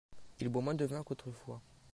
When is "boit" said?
0.49-0.63